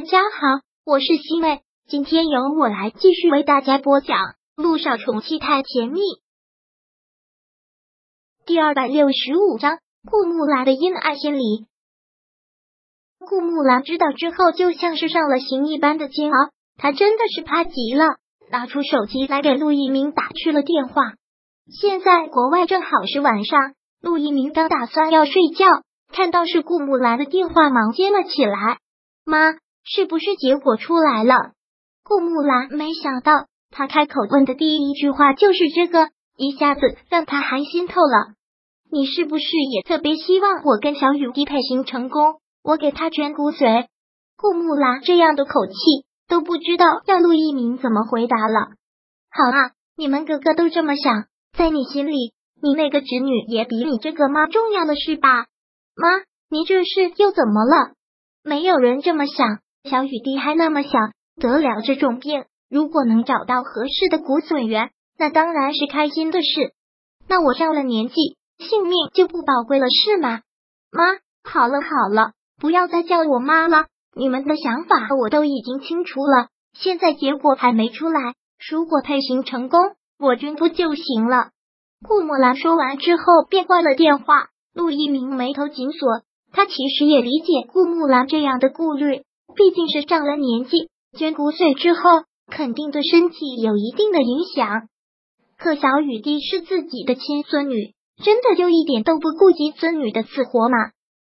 [0.00, 4.16] 大家好，我是西妹，今天由我来继续为大家播讲
[4.56, 6.00] 《陆少宠妻太甜蜜》
[8.46, 9.76] 第二百六十五章。
[10.10, 11.66] 顾木兰的阴暗心理。
[13.18, 18.06] 顾木兰知道之后，就像是上了刑一般的煎熬，她真的是怕极了，
[18.50, 21.12] 拿出手机来给陆一鸣打去了电话。
[21.70, 25.66] 现在国外正好是晚上，陆一鸣刚打算要睡觉，
[26.10, 28.78] 看到是顾木兰的电话，忙接了起来。
[29.26, 29.58] 妈。
[29.92, 31.34] 是不是结果出来了？
[32.04, 38.34] 顾木兰没想到，他开口问的第一句话就是这个，一下子让他寒心透了。
[38.92, 42.40] 你是不是也特别希望我跟小雨滴配型成功？
[42.62, 43.86] 我给他捐骨髓？
[44.36, 45.74] 顾木兰这样的口气
[46.28, 48.70] 都不知道要陆一鸣怎么回答了。
[49.32, 51.24] 好啊，你们个个都这么想，
[51.58, 55.46] 在你心里，你那个侄女也比你这个妈重要的是吧？
[55.96, 56.08] 妈，
[56.48, 57.94] 您这是又怎么了？
[58.44, 59.58] 没有人这么想。
[59.84, 60.90] 小雨滴还那么小，
[61.40, 66.74] 得了这种病，如果能找到合适的骨髓源，那当然是开心的事。
[67.28, 68.14] 那我上了年纪，
[68.58, 70.42] 性命就不宝贵了是吗？
[70.92, 71.04] 妈，
[71.42, 73.86] 好了好了，不要再叫我妈了。
[74.14, 78.34] 你们的想法我都已经清楚了，现在结果还没出来，
[78.70, 79.80] 如果配型成功，
[80.18, 81.50] 我捐不就行了？
[82.06, 84.48] 顾木兰说完之后便挂了电话。
[84.74, 89.24] 陆一鸣眉头紧锁，他其实也理解顾木兰这样的顾虑。
[89.54, 92.00] 毕竟是上了年纪，捐骨髓之后
[92.50, 94.88] 肯定对身体有一定的影响。
[95.58, 100.76] 可小雨滴是自己的亲孙女，真的就一点都不顾及孙女的死活吗？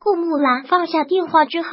[0.00, 1.68] 顾木兰放下电话之后，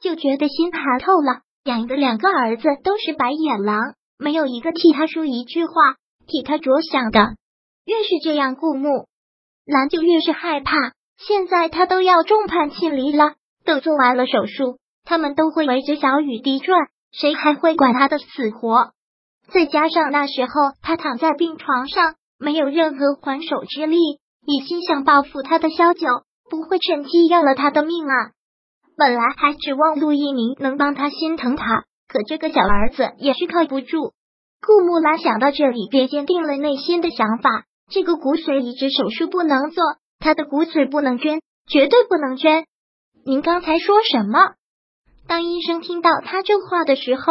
[0.00, 1.40] 就觉得心寒透了。
[1.64, 3.78] 养的两个儿子都是白眼狼，
[4.18, 5.72] 没有一个替他说一句话、
[6.26, 7.34] 替他着想的。
[7.84, 9.06] 越是这样，顾木
[9.66, 10.72] 兰就越是害怕。
[11.18, 13.34] 现在他都要众叛亲离了，
[13.66, 14.78] 都做完了手术。
[15.04, 16.78] 他们都会围着小雨滴转，
[17.12, 18.92] 谁还会管他的死活？
[19.52, 20.50] 再加上那时候
[20.82, 23.98] 他躺在病床上，没有任何还手之力，
[24.46, 26.06] 一心想报复他的萧九
[26.48, 28.30] 不会趁机要了他的命啊！
[28.96, 34.12] 本来还指望陆一鸣能帮他心疼他，可这个小儿子也是靠不住。
[34.60, 39.82] 顾木兰想到这里，便坚定了内心的想法：这个骨髓移植手术不能做，
[40.18, 42.66] 他的骨髓不能捐，绝对不能捐。
[43.24, 44.38] 您刚才说什么？
[45.30, 47.22] 当医生听到他这话的时候，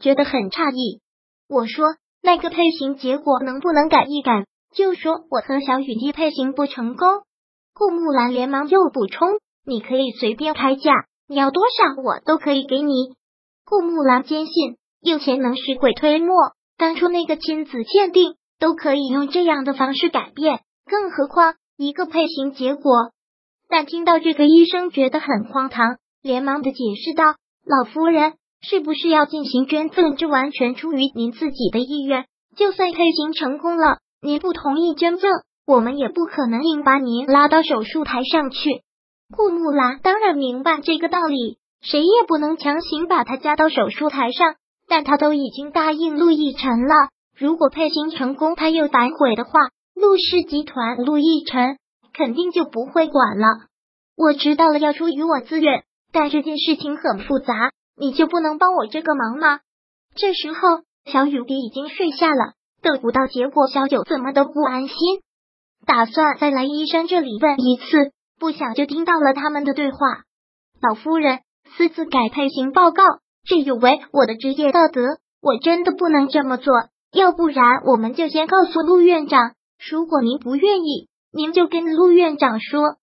[0.00, 1.00] 觉得很诧异。
[1.48, 1.86] 我说
[2.22, 7.08] ：“那个配型结果能不能改一改？”就说我和小雨滴配型不成功。
[7.74, 10.92] 顾木兰连忙又补充：“你可以随便开价，
[11.26, 12.94] 你要多少我都可以给你。”
[13.66, 23.10] 顾木兰坚信用钱能使鬼推磨，当初那个亲子鉴定都可以用这样的方式改变，更何况一个配型结果。
[23.68, 27.34] 但听到这个医生觉得很荒唐，连忙的解释道。
[27.68, 30.16] 老夫人，是不是要进行捐赠？
[30.16, 32.24] 这完全出于您自己的意愿。
[32.56, 35.30] 就算配型成功了，您不同意捐赠，
[35.66, 38.80] 我们也不可能硬把您拉到手术台上去。
[39.36, 44.54] 顾木兰当然明白这个道理，谁也不能强行把他加到手术台上。
[44.88, 46.94] 但他都已经答应陆亦辰了，
[47.36, 49.50] 如果配型成功他又反悔的话，
[49.94, 51.76] 陆氏集团陆亦辰
[52.14, 53.46] 肯定就不会管了。
[54.16, 55.84] 我知道了，要出于我自愿。
[56.18, 59.60] 但这件事情很复杂，你就不能帮我这个忙吗？
[60.16, 60.58] 这时候，
[61.04, 64.96] 小雨滴已经睡下了，得不到结果，小九怎么都不安心，
[65.86, 69.98] 打算再来医生这里问一次，不想就听到了他们的对话。
[70.82, 71.38] 老夫人，
[71.76, 73.04] 私自改配型报告，
[73.46, 76.74] 这有违我的职业道德，我真的不能这么做。
[77.12, 79.52] 要不然，我们就先告诉陆院长，
[79.88, 82.96] 如果您不愿意，您就跟陆院长说。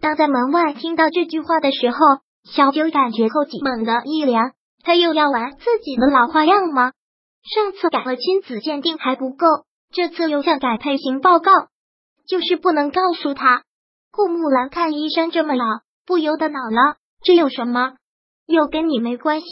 [0.00, 1.98] 当在门外听到这句话的时候。
[2.44, 6.92] 小九感觉后脊猛地一凉，他又要玩自己的老花样吗？
[7.42, 9.46] 上次改了亲子鉴定还不够，
[9.92, 11.50] 这次又想改配型报告，
[12.26, 13.62] 就是不能告诉他。
[14.10, 15.64] 顾木兰看医生这么老，
[16.06, 16.96] 不由得恼了。
[17.22, 17.94] 这有什么？
[18.46, 19.46] 又跟你没关系，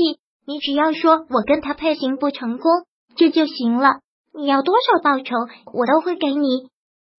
[0.46, 2.70] 你只要说我跟他配型不成功，
[3.16, 4.00] 这就行了。
[4.34, 5.34] 你要多少报酬，
[5.72, 6.68] 我都会给你。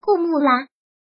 [0.00, 0.68] 顾木兰，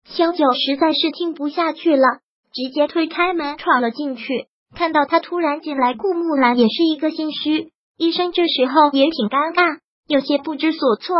[0.05, 2.21] 小九实在是听不下去了，
[2.53, 4.47] 直接推开门闯了进去。
[4.75, 7.73] 看到他突然进来，顾木兰也是一个心虚。
[7.97, 11.17] 医生这时候也挺尴尬，有些不知所措。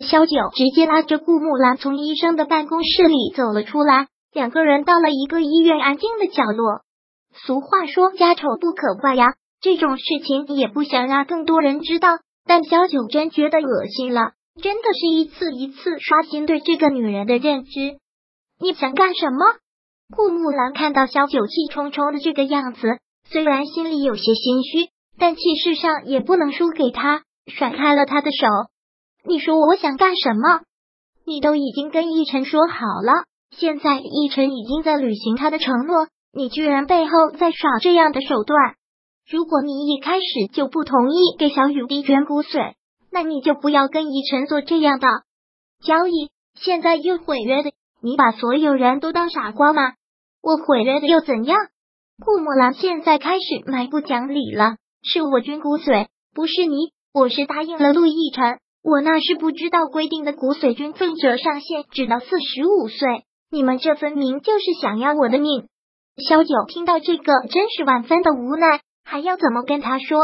[0.00, 6.80] 萧九直接拉着顾木兰从医生的办公室里走了出来，两个人到了一个医院安静的角落。
[7.32, 12.08] 俗话说家丑不可外扬，这种事情也不想让更多人知道。
[12.46, 17.98] 但萧九真觉得恶心了，真的是一次一次刷新对这个女人的认知。
[18.58, 19.54] 你想干什么？
[20.10, 28.46] 顾木兰看到萧九气冲冲的这个样子，虽然心里有些心虚，但气势上也不能输给他，甩开了他的手。
[29.24, 30.60] 你说我想干什么？
[31.24, 38.74] 你都已经跟逸晨说好了，现在逸晨已经在履行他的承诺，你居然背后在耍这样的手段。
[39.30, 42.72] 如果你一开始就不同意给小雨滴捐骨髓，
[43.12, 45.06] 那你就不要跟逸晨做这样的
[45.84, 46.30] 交易。
[46.54, 47.70] 现在又毁约的，
[48.02, 49.92] 你把所有人都当傻瓜吗？
[50.42, 51.56] 我毁了又怎样？
[52.24, 56.92] 顾木兰现在开始蛮不讲理了，是我捐骨髓，不是你。
[57.12, 65.66] 我是答应了陆亦辰，我那是不知道规定的骨髓捐赠者上限只到四十五岁，你们这分明就是想要我的命。
[66.28, 70.18] 萧九听到这个，真是万分的无奈，还要怎么跟他说？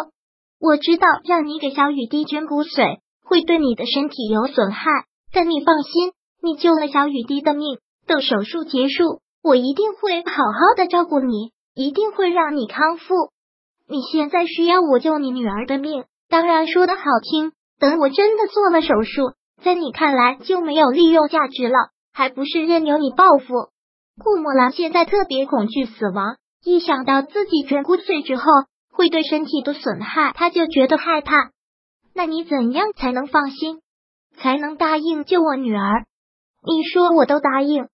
[0.61, 4.89] 我知道让你给小雨滴捐骨髓会对你的身体有损害，
[5.33, 13.15] 但你放心，你救了小雨滴的命，等手术结束，我一定会好好的照顾你，一定会让你康复。
[13.87, 16.05] 你现在需要我救你女儿的命。
[16.29, 23.71] 当然说的好听，等我真的做了手术，在你看来就没有利用价值了，还不是任由你报复？
[24.21, 28.43] 顾墨兰现在特别恐惧死亡，一想到自己全骨碎之后
[28.93, 31.53] 会对身体的损害，他就觉得害怕。
[32.15, 33.81] 那你怎样才能放心，
[34.39, 36.05] 才能答应救我女儿？
[36.67, 37.87] 你说我都答应。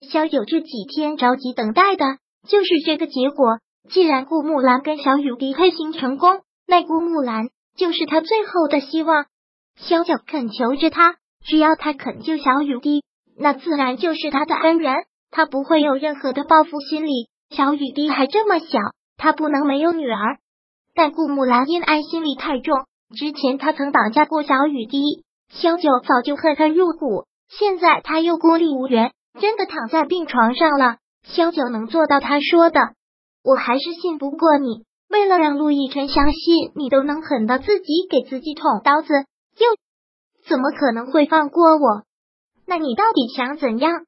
[0.00, 2.04] 小九这几天着急等待的
[2.48, 3.58] 就是这个结果。
[3.90, 7.48] 既然顾木兰跟小雨滴配型成功，那顾木兰。
[7.76, 9.26] 就是他最后的希望。
[9.76, 11.14] 萧九恳求着他，
[11.46, 13.04] 只要他肯救小雨滴，
[13.38, 14.94] 那自然就是他的恩人，
[15.30, 17.28] 他不会有任何的报复心理。
[17.48, 18.78] 小雨滴还这么小，
[19.16, 20.38] 他不能没有女儿。
[20.94, 22.84] 但顾木兰因爱心理太重，
[23.16, 27.24] 之前他曾绑架过小雨滴，萧九早就恨恨入骨。
[27.48, 30.96] 现在他又孤立无援，真的躺在病床上了。
[31.22, 32.80] 萧九能做到他说的，
[33.44, 34.84] 我还是信不过你。
[35.08, 39.66] 为了让陆亦辰相信你都能狠到自己给自己捅刀子，又
[40.48, 42.04] 怎么可能会放过我？
[42.64, 44.04] 那你到底想怎样？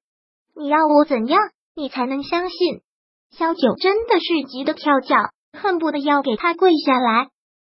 [0.54, 1.40] 你要我怎样，
[1.74, 2.82] 你才能相信？
[3.30, 5.16] 萧九真的是急得跳脚，
[5.52, 7.28] 恨不得要给他跪下来。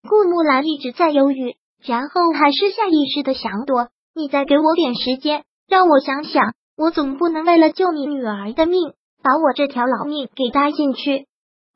[0.08, 3.88] 顾木兰一直在犹豫，然后还是下意识的想躲。
[4.14, 6.54] 你再给我点时间，让我想想。
[6.76, 8.92] 我总不能为了救你女儿的命，
[9.22, 11.26] 把我这条老命给搭进去。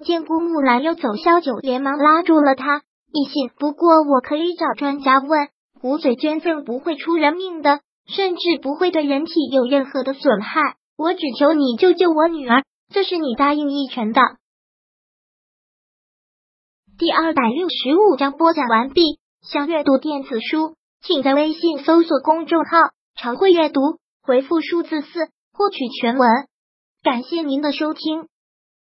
[0.05, 2.83] 见顾木兰又走，萧九连忙拉住了他。
[3.13, 5.49] 一信，不过我可以找专家问，
[5.81, 10.77] 骨髓捐赠不会出人命的，甚至不会对人体有任何的损害。
[10.97, 12.63] 我只求你救救我女儿，
[12.93, 14.21] 这是你答应一晨的。
[16.99, 19.19] 第二百六十五章播讲完毕。
[19.43, 22.77] 想阅读电子书，请在微信搜索公众号
[23.17, 23.81] “常会阅读”，
[24.23, 25.09] 回复数字四
[25.53, 26.29] 获取全文。
[27.03, 28.29] 感谢您的收听。